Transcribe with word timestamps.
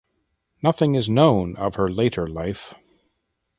Nothing 0.63 0.95
is 0.95 1.07
known 1.07 1.55
of 1.57 1.75
her 1.75 1.87
later 1.87 2.25
life. 2.25 2.73